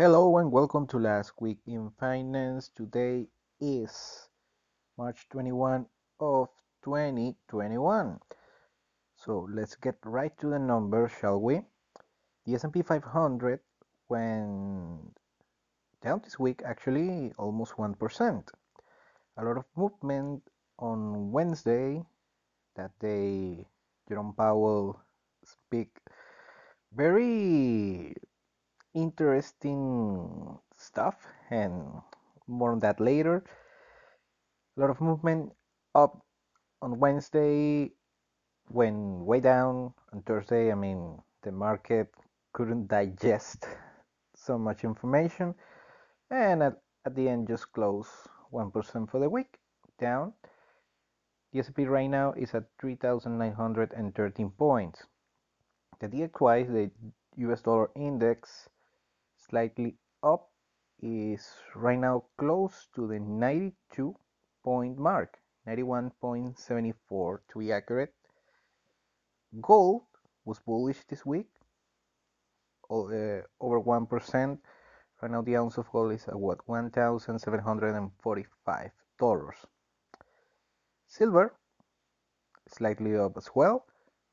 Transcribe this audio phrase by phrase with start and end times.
[0.00, 2.70] Hello and welcome to Last Week in Finance.
[2.74, 3.26] Today
[3.60, 4.30] is
[4.96, 5.84] March 21
[6.18, 6.48] of
[6.82, 8.18] 2021.
[9.14, 11.60] So let's get right to the numbers, shall we?
[12.46, 13.60] The S&P 500
[14.08, 15.18] went
[16.02, 18.48] down this week actually almost 1%.
[19.36, 20.40] A lot of movement
[20.78, 22.00] on Wednesday
[22.74, 23.66] that day
[24.08, 24.98] Jerome Powell
[25.44, 25.90] speak
[26.96, 28.14] very
[28.94, 32.02] interesting stuff and
[32.46, 33.44] more on that later.
[34.76, 35.52] A lot of movement
[35.94, 36.24] up
[36.82, 37.90] on wednesday
[38.68, 39.92] when way down.
[40.12, 42.08] On thursday i mean the market
[42.52, 43.66] couldn't digest
[44.34, 45.54] so much information.
[46.30, 48.08] And at, at the end just close
[48.52, 49.58] 1% for the week
[49.98, 50.32] down.
[51.52, 55.04] The S&P right now is at 3913 points.
[56.00, 56.90] The DXY the
[57.44, 58.68] US dollar index
[59.50, 60.48] slightly up
[61.02, 64.14] is right now close to the 92
[64.64, 68.14] point mark 91.74 to be accurate.
[69.60, 70.02] Gold
[70.44, 71.48] was bullish this week
[72.90, 74.58] uh, over 1%
[75.22, 79.56] right now the ounce of gold is at what 1745 dollars.
[81.06, 81.54] Silver
[82.68, 83.86] slightly up as well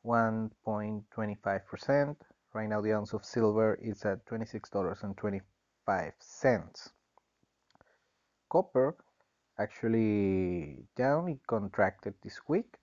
[0.05, 2.16] 1.25%
[2.58, 6.91] Right now, the ounce of silver is at $26.25.
[8.49, 8.95] Copper
[9.59, 12.80] actually down, it contracted this week.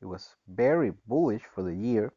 [0.00, 2.14] It was very bullish for the year.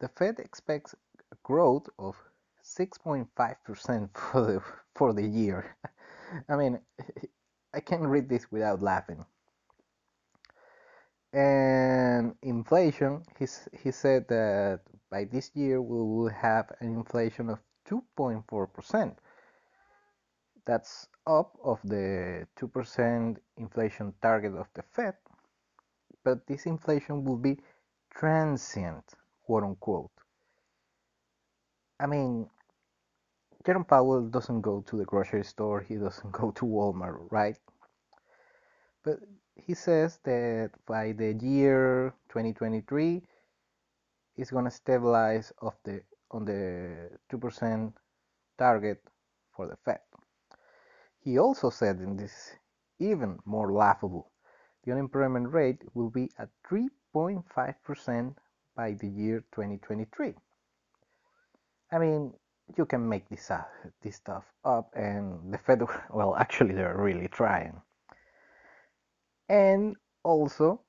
[0.00, 0.94] the Fed expects
[1.42, 2.16] growth of
[2.64, 4.62] 6.5% for the
[4.94, 5.76] for the year.
[6.48, 6.80] I mean,
[7.74, 9.24] I can't read this without laughing.
[11.32, 17.58] And inflation, he's, he said that by this year we will have an inflation of
[17.88, 19.16] 2.4%.
[20.66, 25.14] That's up of the 2% inflation target of the Fed,
[26.24, 27.58] but this inflation will be
[28.10, 29.04] transient,
[29.44, 30.10] quote unquote.
[32.00, 32.48] I mean,
[33.64, 37.56] Jerome Powell doesn't go to the grocery store, he doesn't go to Walmart, right?
[39.04, 39.18] But
[39.54, 43.22] he says that by the year 2023,
[44.36, 47.92] it's going to stabilize of the on the 2%
[48.58, 49.02] target
[49.54, 50.00] for the Fed.
[51.20, 52.56] He also said in this
[52.98, 54.30] even more laughable,
[54.84, 58.34] the unemployment rate will be at 3 0.5%
[58.76, 60.34] by the year 2023.
[61.92, 62.32] I mean,
[62.76, 63.64] you can make this uh,
[64.02, 67.82] this stuff up, and the Fed, well, actually, they're really trying.
[69.48, 70.80] And also,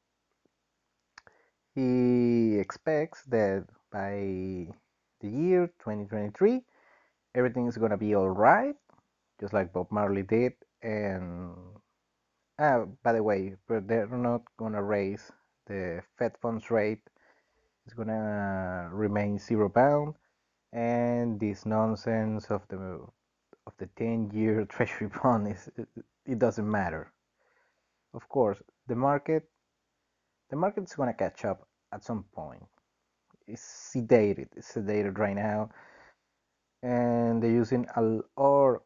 [1.75, 4.67] he expects that by
[5.19, 6.61] the year 2023,
[7.35, 8.75] everything is gonna be all right,
[9.41, 10.53] just like Bob Marley did.
[10.81, 11.55] And
[12.59, 15.31] uh, by the way, but they're not gonna raise
[15.67, 17.01] the Fed funds rate
[17.85, 20.15] It's gonna remain zero bound
[20.73, 23.05] and this nonsense of the
[23.67, 25.87] of the 10-year treasury bond is it,
[26.25, 27.11] it doesn't matter.
[28.13, 29.49] Of course, the market
[30.49, 32.63] the market's gonna catch up at some point.
[33.47, 33.63] It's
[33.95, 34.49] sedated.
[34.57, 35.69] It's sedated right now,
[36.83, 38.83] and they're using a lot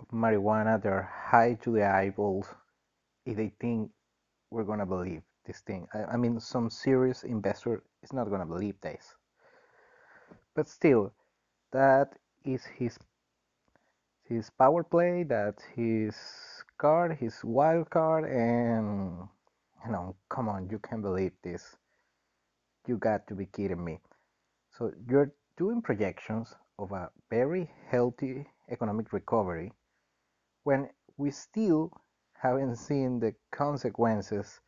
[0.00, 0.80] of marijuana.
[0.82, 2.54] They're high to the eyeballs.
[3.30, 3.92] If they think
[4.50, 8.74] we're gonna believe this thing, I, I mean, some serious investor is not gonna believe
[8.80, 9.14] this.
[10.56, 11.12] But still,
[11.70, 12.98] that is his
[14.24, 15.22] his power play.
[15.22, 16.16] That's his
[16.76, 19.28] card, his wild card, and
[19.86, 21.76] you know, come on, you can't believe this.
[22.88, 24.00] You got to be kidding me.
[24.76, 29.72] So you're doing projections of a very healthy economic recovery
[30.64, 31.92] when we still
[32.42, 34.60] haven't seen the consequences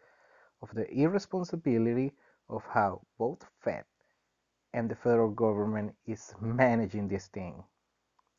[0.62, 2.12] of the irresponsibility
[2.48, 3.84] of how both Fed
[4.74, 7.62] and the federal government is managing this thing.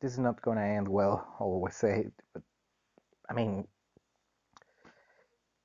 [0.00, 2.42] This is not to end well, I always say, but
[3.28, 3.66] I mean,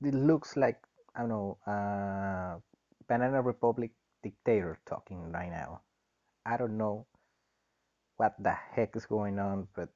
[0.03, 0.77] it looks like,
[1.15, 2.59] I don't know, uh,
[3.07, 3.91] Banana Republic
[4.23, 5.81] dictator talking right now.
[6.45, 7.05] I don't know
[8.17, 9.89] what the heck is going on, but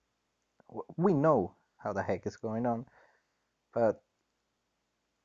[0.98, 2.86] we know how the heck is going on,
[3.74, 4.02] but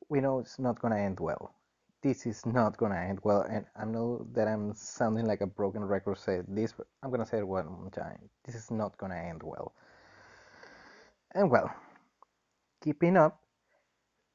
[0.09, 1.55] we know it's not gonna end well.
[2.03, 5.85] This is not gonna end well, and I know that I'm sounding like a broken
[5.85, 6.19] record.
[6.19, 8.31] Say this, but I'm gonna say it one more time.
[8.45, 9.75] This is not gonna end well.
[11.35, 11.71] And well,
[12.83, 13.41] keeping up,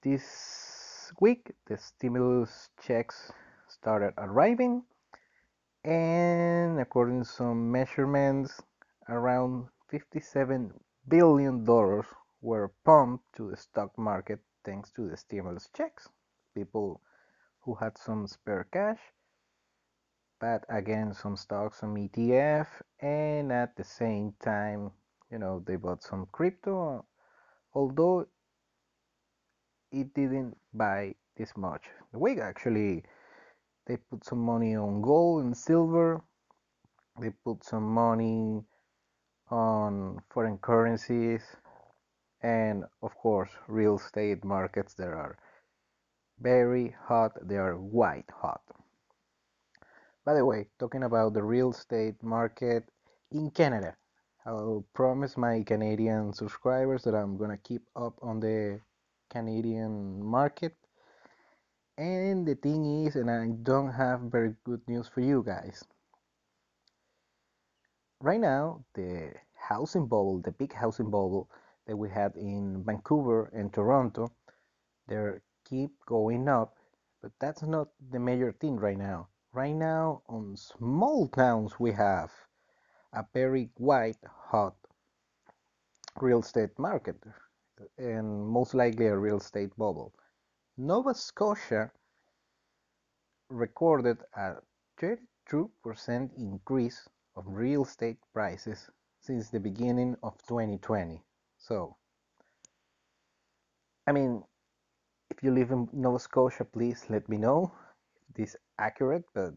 [0.04, 3.32] this week the stimulus checks
[3.68, 4.84] started arriving,
[5.84, 8.62] and according to some measurements,
[9.10, 10.74] around 57
[11.08, 12.06] billion dollars
[12.44, 16.10] were pumped to the stock market thanks to the stimulus checks.
[16.54, 17.02] People
[17.62, 19.00] who had some spare cash,
[20.40, 22.68] but again, some stocks, some ETF,
[23.00, 24.92] and at the same time,
[25.32, 27.06] you know, they bought some crypto,
[27.74, 28.28] although
[29.92, 31.84] it didn't buy this much.
[32.12, 33.04] The week actually
[33.88, 36.22] they put some money on gold and silver.
[37.22, 38.64] They put some money
[39.50, 41.44] on foreign currencies
[42.44, 45.38] and of course real estate markets that are
[46.42, 48.62] very hot they are white hot
[50.26, 52.84] by the way talking about the real estate market
[53.32, 53.96] in canada
[54.46, 58.80] i'll promise my canadian subscribers that i'm gonna keep up on the
[59.30, 60.76] canadian market
[61.98, 65.84] and the thing is, and I don't have very good news for you guys.
[68.20, 71.50] Right now, the housing bubble, the big housing bubble
[71.88, 74.32] that we had in Vancouver and Toronto,
[75.08, 76.78] They're keep going up,
[77.22, 79.30] but that's not the major thing right now.
[79.54, 82.32] Right now, on small towns, we have
[83.14, 84.76] a very white hot
[86.20, 87.18] real estate market
[87.98, 90.14] and most likely a real estate bubble.
[90.78, 91.92] Nova Scotia
[93.50, 94.56] recorded a
[95.00, 98.90] 32% increase of real estate prices
[99.20, 101.24] since the beginning of 2020.
[101.64, 101.96] So,
[104.06, 104.44] I mean,
[105.32, 107.72] if you live in Nova Scotia, please let me know
[108.16, 109.24] if this is accurate.
[109.34, 109.54] But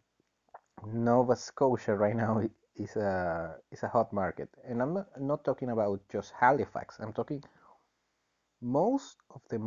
[0.87, 2.43] Nova Scotia right now
[2.76, 6.99] is a is a hot market, and I'm not, not talking about just Halifax.
[7.00, 7.42] I'm talking
[8.62, 9.59] most of the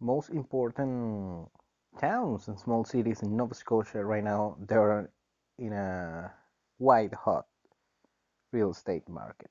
[0.00, 1.48] most important
[1.98, 5.10] towns and small cities in Nova Scotia right now they're
[5.58, 6.32] in a
[6.78, 7.46] white hot
[8.52, 9.50] real estate market.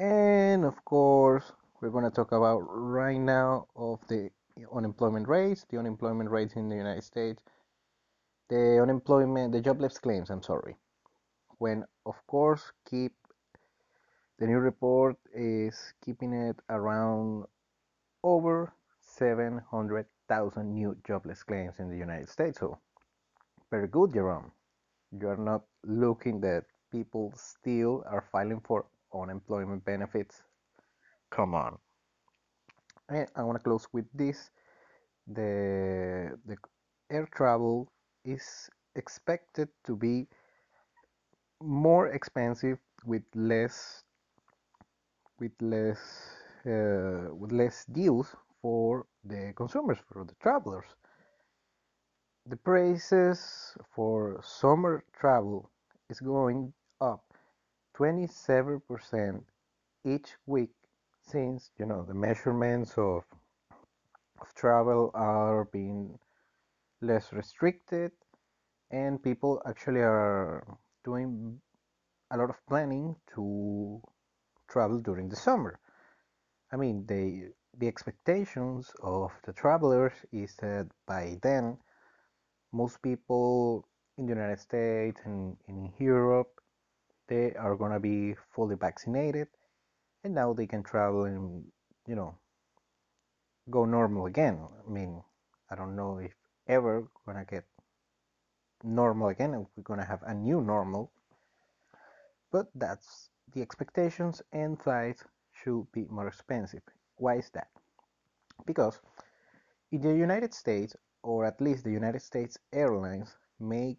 [0.00, 4.30] And of course, we're going to talk about right now of the
[4.74, 7.42] unemployment rates, the unemployment rates in the United States,
[8.48, 10.76] the unemployment, the jobless claims, I'm sorry.
[11.58, 13.12] When of course keep
[14.38, 17.44] the new report is keeping it around
[18.24, 22.58] over 700,000 new jobless claims in the United States.
[22.58, 22.78] So,
[23.70, 24.50] very good, Jerome.
[25.12, 30.42] You are not looking that people still are filing for unemployment benefits.
[31.30, 31.78] Come on.
[33.08, 34.50] And I want to close with this.
[35.26, 36.56] The, the
[37.10, 37.90] air travel
[38.24, 40.26] is expected to be
[41.62, 44.02] more expensive with less
[45.38, 45.98] with less
[46.66, 50.84] uh, with less deals for the consumers, for the travelers.
[52.46, 55.70] The prices for summer travel
[56.10, 57.24] is going up
[57.96, 59.44] 27%
[60.04, 60.70] each week
[61.22, 63.24] since you know the measurements of
[64.40, 66.18] of travel are being
[67.02, 68.12] less restricted
[68.90, 70.64] and people actually are
[71.04, 71.60] doing
[72.30, 74.00] a lot of planning to
[74.68, 75.78] travel during the summer.
[76.72, 81.78] I mean, the the expectations of the travelers is that by then
[82.72, 83.86] most people
[84.18, 86.59] in the United States and in Europe
[87.30, 89.48] they are gonna be fully vaccinated
[90.24, 91.72] and now they can travel and
[92.06, 92.36] you know
[93.70, 94.68] go normal again.
[94.86, 95.24] I mean,
[95.70, 96.34] I don't know if
[96.68, 97.64] ever gonna get
[98.84, 101.12] normal again we're gonna have a new normal
[102.52, 106.82] but that's the expectations and flights should be more expensive
[107.16, 107.68] why is that
[108.66, 109.00] because
[109.92, 113.98] in the united states or at least the united states airlines make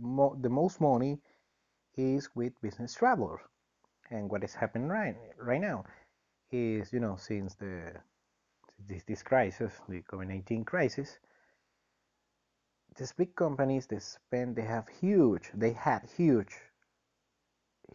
[0.00, 1.20] mo- the most money
[1.96, 3.40] is with business travelers.
[4.10, 5.84] And what is happening right right now
[6.50, 7.92] is you know since the
[8.88, 11.18] this, this crisis the covid-19 crisis
[12.96, 16.56] these big companies they spend they have huge they had huge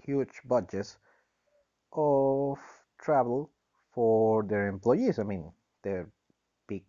[0.03, 0.97] huge budgets
[1.91, 2.59] of
[3.01, 3.49] travel
[3.93, 5.19] for their employees.
[5.19, 5.51] I mean
[5.83, 6.09] their
[6.67, 6.83] big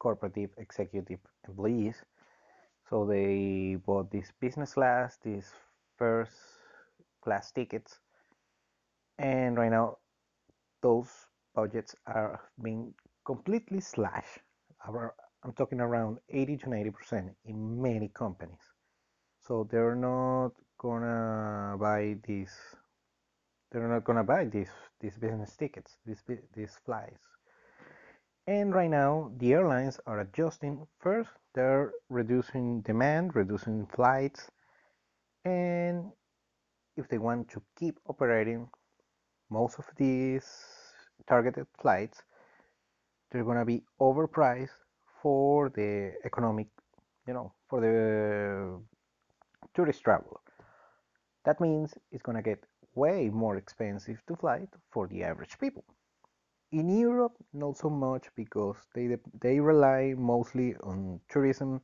[0.00, 1.96] corporative executive employees.
[2.88, 5.52] So they bought this business class this
[5.96, 6.32] first
[7.22, 7.98] class tickets
[9.18, 9.96] and right now
[10.82, 11.10] those
[11.54, 12.92] budgets are being
[13.24, 14.40] completely slashed
[15.44, 18.62] I'm talking around 80 to 90 percent in many companies.
[19.40, 22.54] So they're not gonna buy these.
[23.70, 26.22] They're not gonna buy these these business tickets, these
[26.54, 27.26] these flights.
[28.46, 30.86] And right now, the airlines are adjusting.
[30.98, 34.48] First, they're reducing demand, reducing flights,
[35.44, 36.12] and
[36.96, 38.68] if they want to keep operating
[39.50, 40.46] most of these
[41.28, 42.22] targeted flights,
[43.30, 44.76] they're gonna be overpriced
[45.22, 46.68] for the economic,
[47.26, 48.80] you know, for the
[49.74, 50.40] tourist travel.
[51.44, 55.84] That means it's to get way more expensive to fly for the average people.
[56.72, 61.80] In Europe, not so much because they they rely mostly on tourism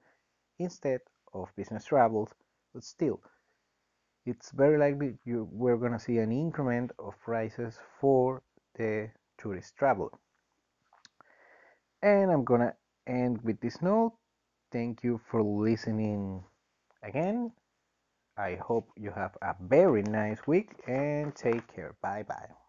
[0.59, 1.01] instead
[1.35, 2.31] of business travels,
[2.73, 3.21] but still,
[4.29, 8.43] it's very likely you, we're going to see an increment of prices for
[8.77, 10.11] the tourist travel.
[12.03, 12.75] And I'm gonna
[13.07, 14.15] end with this note,
[14.73, 16.45] thank you for listening
[17.03, 17.53] again.
[18.37, 21.95] I hope you have a very nice week and take care.
[22.03, 22.68] Bye bye.